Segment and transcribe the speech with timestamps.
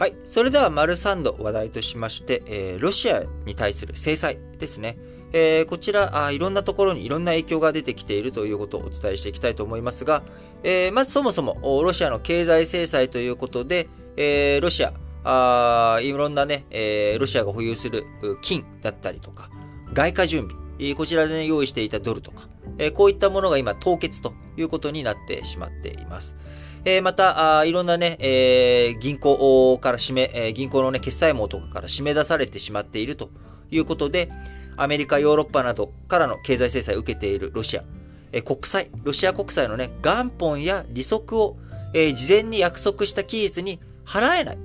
[0.00, 0.14] はい。
[0.24, 4.96] それでは、丸3度話題としまして、えー、ロシアに対する制裁ですね。
[5.34, 10.22] えー、こちらあ、いろんなところにいろんな影響が出てきているということをお伝えしていきたいと思いますが、
[10.62, 18.06] えー、まずそもそも、ロシアの経済制裁ということで、えー、ロシア、あいろんなね、えー、ロシアが保有する
[18.40, 19.50] 金だったりとか、
[19.92, 20.48] 外貨準
[20.78, 22.48] 備、こちらで、ね、用意していたドルとか、
[22.78, 26.36] えー、こういったものが今凍結ということになってしまっています。
[26.84, 33.28] え、また、いろんなね、え、銀行から締め、え、銀行のね、決済網とかから締め出されてしまっていると
[33.70, 34.30] いうことで、
[34.78, 37.84] アメリカ、ヨーロッパなどからの経済制裁を受けているロシア、
[38.32, 41.58] え、国債、ロシア国債のね、元本や利息を、
[41.92, 44.58] え、事前に約束した期日に払えない。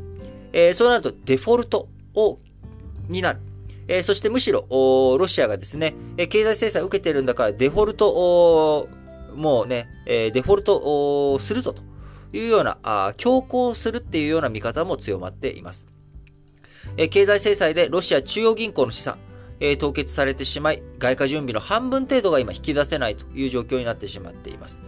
[0.53, 2.39] え、そうなるとデフォルトを、
[3.09, 3.39] になる。
[3.89, 4.65] え、そしてむしろ、
[5.20, 8.87] ロシアがですね、え経済制裁を受けているんだからデフォルト、
[9.35, 11.84] もうね、えデフォルトするぞと
[12.34, 15.85] いうような、あ強行するっていうような見方も強まっています。
[16.98, 19.18] え経済制裁でロシア中央銀行の資産、
[19.59, 24.81] え凍結されてしまい、外貨準備の半分程度が今引き出せないという状況になってしまっています。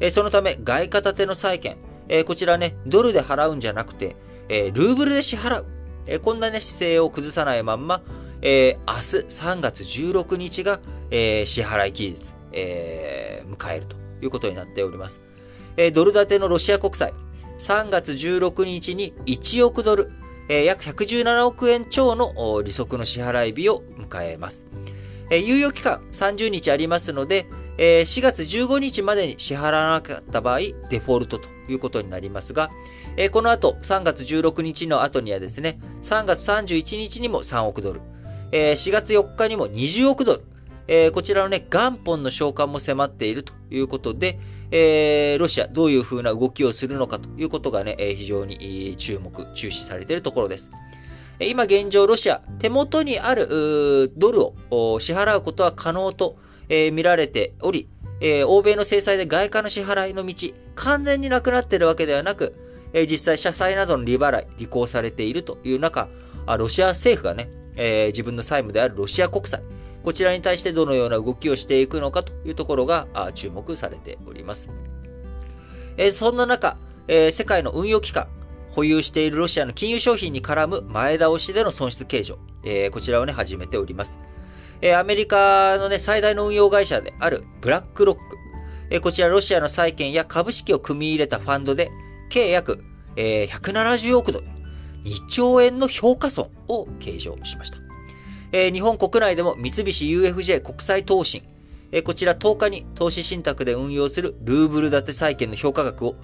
[0.00, 1.76] えそのため、外貨建ての債券、
[2.08, 4.16] えこちらね、ドルで払うんじゃなくて、
[4.48, 5.66] えルーブルで支払う。
[6.06, 8.02] えこんなね、姿勢を崩さないまんま、
[8.42, 15.20] え明日3月16日が、え支払い期日、え迎えるということになっております。
[15.76, 17.12] えドル建てのロシア国債、
[17.58, 20.12] 3月16日に1億ドル、
[20.48, 24.66] え約117億円超の利息の支払い日を迎えます。
[25.30, 30.58] え猶予期間30日ありますので、え4月15日までに支払わなかった場合、
[30.90, 32.70] デフォルトということになりますが、
[33.16, 38.00] えこの後、3月16日の後にはですね、3月31日にも3億ドル、
[38.52, 40.42] え4月4日にも20億ドル、
[40.86, 44.38] えこちらのね、元本の償還も迫っているということで、
[44.70, 50.70] えー、ロシア、どういう風な動きをするのかということがね、え非常に注目、注視されているところです。
[51.40, 56.36] 今現状、ロシア、手元にあるドルを支払うことは可能と、
[56.68, 57.88] えー、見られており、
[58.20, 62.54] えー、欧米の制裁で外貨の支払いの道、完全になくなっているわけではなく、
[62.92, 66.08] えー、実際社債などの利払い、履行されているという中、
[66.58, 69.62] ロシア政府がね、えー、自分の債務であるロシア国債、
[70.04, 74.68] こちらに対してどのような動きをしていくのかというところが注目されております。
[75.96, 76.76] えそんな中、
[77.08, 78.28] えー世界の運用機関、
[78.70, 84.18] 保有しているロシアの金融商品に絡む前倒しでの損失計上、えこちらをね、始めております。
[84.82, 88.22] えアメリカのね、最大の運用会社であるブラックロック、
[88.90, 91.90] えこちらロシアの債券や株式を組み入れたファンドで、
[92.28, 92.84] 計約、
[93.16, 94.46] え、170億ドル、
[95.04, 97.93] 2兆円の評価損を計上しました。
[98.54, 101.42] えー、日本国内でも三菱 UFJ 国際投信、
[101.90, 106.14] えー、こちら10日に投資信託で運用するルーブル建て債券の評価額を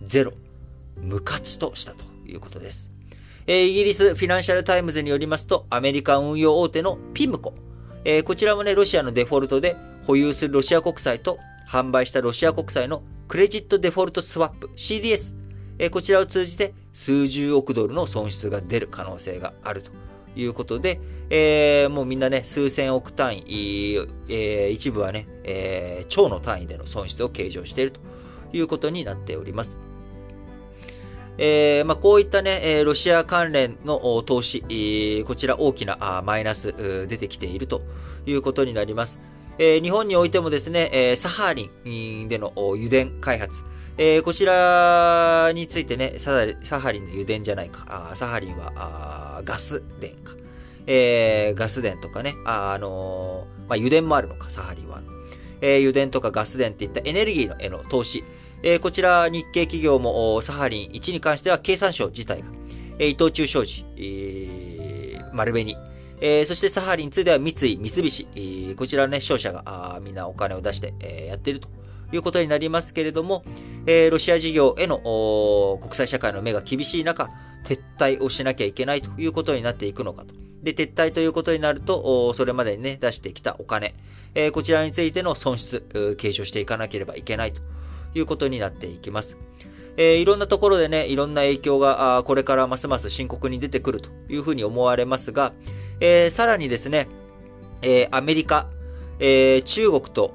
[0.00, 0.32] ゼロ、
[1.02, 2.92] 無価値としたということです。
[3.48, 7.54] え、イギリスフィナンシャルタイムズによりますと、アメリカ運用大手のピムコ、
[8.04, 9.74] え、こちらもね、ロシアのデフォルトで
[10.06, 15.34] 保有するロシア国債と販売したロシア国債のクレジットデフォルトスワップ CDS、
[15.80, 20.09] え、こちらを通じて数十億ドルの損失が出る可能性があると。
[20.36, 23.96] いうことで、えー、もうみんなね、数千億単位、
[24.28, 28.00] えー、一部はね、えー、超の単位での損失を計上していると
[28.52, 29.78] いうことになっております。
[31.38, 37.80] えー、まあ、こういったね、えロシア関連の投資、こちら大きなマイナス出てきていると
[38.26, 39.18] いうことになります。
[39.58, 43.62] えー、日本においてもですね、えー、サハリンでの油田開発、
[43.98, 46.32] えー、こちらについてね、サ
[46.80, 50.36] ハリンの油田じゃないか、あサハリンはガス田か、
[50.86, 55.02] えー、ガス田とかね、あ、あのー、まあ、油田もあるのか、サハリンは。
[55.60, 58.24] えー、油田とかガス田っていったエネルギーのへの投資、
[58.62, 62.48] えー、こちら日系企業もサハリン1に関しては経産省自体が、
[62.98, 65.76] えー、伊藤忠商事、えー、丸紅、
[66.22, 71.68] えー、そしてサハリン2では三井、三菱、えー、こちらね、商社がみんなお金を出して、えー、やっていると
[72.12, 73.42] いうことになりますけれども、
[73.86, 74.98] えー、ロシア事業への
[75.80, 77.30] 国際社会の目が厳しい中、
[77.64, 80.34] 撤退をしなきゃいけないということになっていくのかと。
[80.62, 83.94] で、撤退ということになると、それまでにね、出してきたお金、
[84.34, 87.62] えー、こちらについての損失、計上していかなければいけないと
[88.14, 89.38] いうことになっていきます。
[89.96, 95.52] えー、いろんなところでね、いろんな影響が、これからますます深刻に出てくるというふうに思われますが、
[96.00, 97.08] えー、さらにですね、
[97.82, 98.68] えー、アメリカ、
[99.18, 100.32] えー、中国と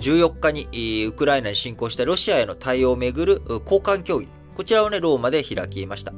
[0.00, 6.12] 14日にウクライナに侵攻したロシアへの対応をめぐる交換協議、こちらをね、ローマで開きました。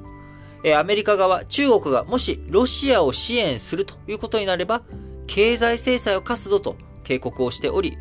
[0.79, 4.83] アメリカ側、中国がもしロシアを支援するということになれば、
[5.27, 7.97] 経済制裁を科すぞと警告をしており、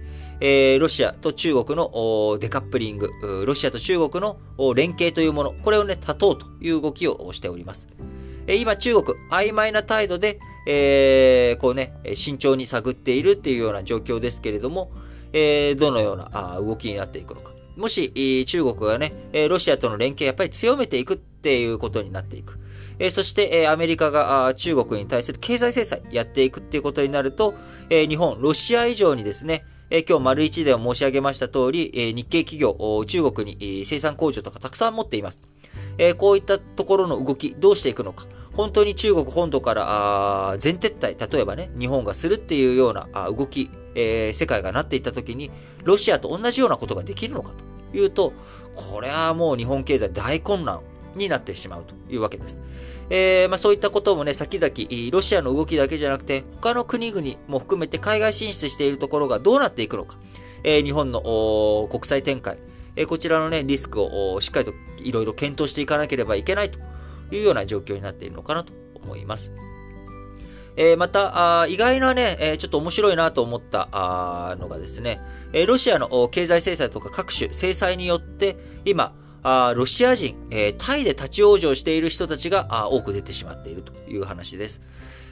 [0.79, 3.09] ロシアと中国のデカップリング、
[3.45, 4.37] ロシアと中国の
[4.73, 7.87] 連携というもの、これをね、立とうという動きをしております。
[8.49, 14.91] え、今、中国、曖昧な態度で、えー、こうね、慎重に探っているっていうような状況ですけれども、
[15.33, 17.51] えー、どのようなあ動きになっていくのか。
[17.77, 19.13] もし、中国がね、
[19.49, 22.57] ロシアとの連携やっぱり強めていくっていうことになっていく。
[22.97, 27.53] えそして、えアメリカが中国に対する経済制裁やっていくっていうことになると、
[27.89, 32.75] え日本、ロシア以上にですね、え今日丸一では申し上げました通り、え日系企業、
[33.05, 35.43] 中国に生産工場とかたくさん持っています。
[35.99, 38.25] えこういったところの動き、どうしていくのか。
[38.53, 45.51] 本当に中国本土から全撤退、例えばね、日本がするっていうような動き、えー、世界がなっていった時に、
[45.83, 47.51] ロシアと同じようなことができるのか
[47.91, 48.33] というと、
[48.75, 50.81] これはもう日本経済大混乱
[51.15, 52.61] になってしまうというわけです。
[53.09, 60.17] えー、まあ、そういったこともね、先々、ロシアの動きだけじゃなくて、他の国々も含めて海外進出しているところがどうなっていくのか、
[60.63, 62.59] えー、日本の国際展開、
[62.99, 66.79] え、こちらのね、リスクをしっかりといろいろ検討していかなければいけないと
[67.33, 69.53] いうような状況になっているのかなと思います。
[70.75, 75.21] え、また、意外なね、え、ちょっと面白いなと思ったのがですね、
[75.53, 79.13] え、ロシアの経済制裁とか各種制裁によって、今、
[79.43, 84.81] あロシア人、え、タイで立ち往生している人たちがあ多く出てしまっているという話です。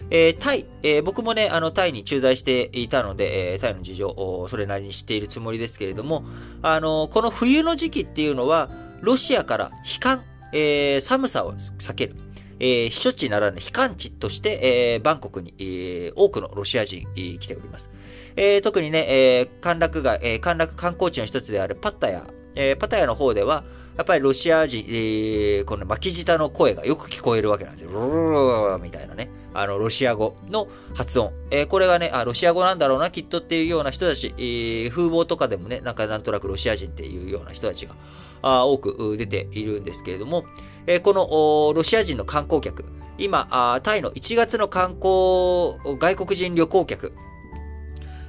[0.10, 6.24] えー、タイ、えー、僕もね、あの、タイに駐在していたので、えー、タイの事情、それなりに知っているつもりですけれども、
[6.62, 8.70] あの、この冬の時期っていうのは、
[9.02, 10.24] ロシアから悲観、
[10.54, 12.16] えー、寒さを避ける。
[12.60, 17.92] えー、避暑地ならぬ避寒地として、えー、バンコクに、えー、多くのロシア人、えー、来ております。
[18.36, 23.64] え、特にね、えー、陥落が、えー、陥落観光地の一つであるパッタヤ、えー、パタヤの方では、
[23.98, 27.90] やっぱりロシア人、えー、この巻き舌の声がよく聞こえるわけなんですよ。
[27.92, 29.30] ロロロロみたいなね。
[29.56, 31.32] あの、ロシア語の発音。
[31.50, 37.96] えー、これがね、あ、ロシア語なんだろうな、きっとっていうような人たち、えー、風貌とかでもね、なんかなんとなくロシア人っていうような人たちが、
[38.44, 40.46] あ多く出ているんですけれども、
[40.86, 42.86] えー、このロシア人の観光客、
[43.18, 47.14] 今あ、タイの1月の観光、外国人旅行客、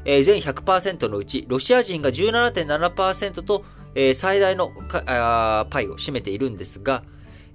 [0.06, 3.65] えー、全100%のうち、ロシア人が17.7%と、
[3.99, 7.03] えー、最大のパイを占めているんですが、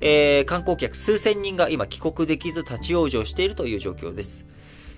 [0.01, 4.45] えー、観光客数千人が今帰国できず立ち往生しているという状況です。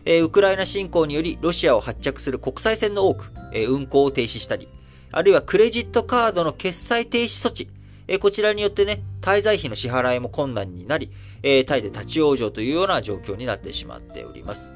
[0.06, 4.68] えー、ウクライナ侵攻によりロシアを発着する国際線の多く、えー、運行を停止したり、
[5.12, 7.70] あるいはクレジットカードの決済停止措置、
[8.08, 11.12] えー、こちらによってね、滞在費の支払いも困難になり、
[11.44, 14.74] えー、タイで立ち往生というような状況になってしまっております。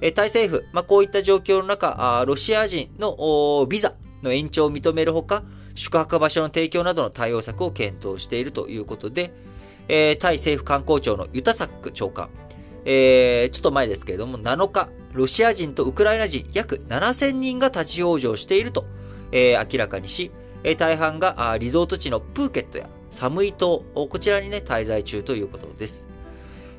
[0.00, 3.92] えー、タイ政府、まあ、こういった状況の中、あロシア人のビザ
[4.22, 5.42] の延長を認めるほか、
[5.76, 9.32] 宿泊場所の提供などの対応策を検討しているということで、
[9.88, 12.28] えー、タイ政府観光庁のユタサック長官、
[12.84, 18.84] えー、ちょっと前ですけれども、7日、ロシア人とウクライナ人約7000人が立ち往生していると、
[19.32, 20.32] えー、明らかにし、
[20.64, 26.08] えー、大半があリゾート地のプーケットやサムイ島、こちらにね、滞在中ということです。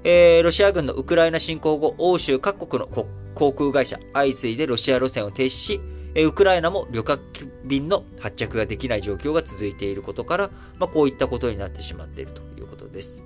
[0.04, 5.82] えー、ロシア軍のウクライナ侵攻後、欧州各国の航空会社、相次いでロシア路線を停止し、
[6.18, 7.22] えウクライナも旅客
[7.64, 10.50] 便の発着ができない状況が続いていることから、
[10.80, 13.24] まあ、こういったことになってしまっているということです。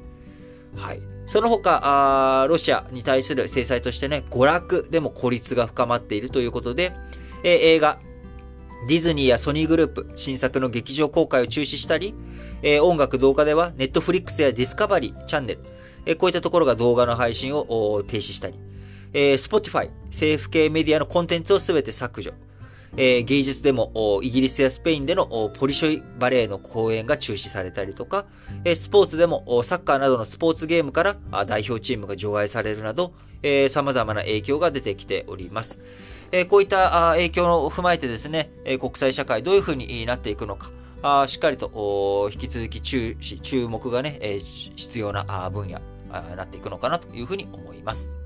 [0.75, 0.99] はい。
[1.25, 6.91] その他、あロシアに対する制裁としてね、娯楽でも孤立が深まっているということで、
[7.45, 7.97] えー、映画、
[8.89, 12.13] ディズニーやソニーグループ、新作の劇場公開を中止したり、
[12.61, 15.61] えー、音楽動画ではネットフリックスやディスカバリー、チャンネル、
[16.05, 18.59] えー、こういったところが動画の配信を停止したり、
[19.13, 22.33] えー、Spotify、政府系メディアのコンテンツをすべて削除、
[22.97, 28.25] えー、芸術でも、イギリスやスペインでのポリショイバレーの公演が中止されたりとか、
[28.65, 35.79] えー、スポーツでもサッカーなどのスポーツゲームから代表チームが除外されるなど、えー、様々な影響が出てきております。
[36.31, 40.71] えー、こういった影響を踏まえてですね、国際社会どういうふうになっていくのか、
[41.01, 48.20] あしっかりと引き続き注、注目がね、え、必要な分野になっていくのかなというふうに思います。